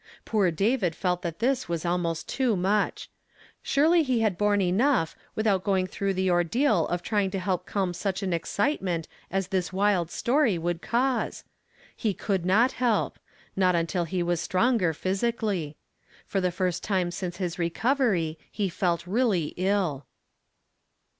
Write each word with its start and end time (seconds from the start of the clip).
Poor 0.25 0.49
David 0.49 0.95
felt 0.95 1.21
that 1.21 1.37
this 1.37 1.69
was 1.69 1.85
almost 1.85 2.27
too 2.27 2.55
nuich. 2.55 3.07
Surely 3.61 4.01
he 4.01 4.21
had 4.21 4.35
borne 4.35 4.59
enough 4.59 5.15
without 5.35 5.63
going 5.63 5.85
through 5.85 6.15
the 6.15 6.27
ordeal 6.27 6.87
of 6.87 7.03
trying 7.03 7.29
to 7.29 7.37
help 7.37 7.67
calm 7.67 7.93
such 7.93 8.23
an 8.23 8.33
excitement 8.33 9.07
as 9.29 9.49
this 9.49 9.71
wild 9.71 10.09
story 10.09 10.57
would 10.57 10.81
cause! 10.81 11.43
He 11.95 12.15
could 12.15 12.47
not 12.47 12.71
help, 12.71 13.19
not 13.55 13.75
until 13.75 14.05
"he 14.05 14.23
was 14.23 14.41
strongf 14.41 14.79
.jhysically. 14.81 15.75
For 16.25 16.41
the 16.41 16.49
first 16.49 16.83
time 16.83 17.11
since 17.11 17.37
his 17.37 17.59
recovery 17.59 18.39
he 18.51 18.69
felt 18.69 19.05
really 19.05 19.53
ill. 19.55 20.07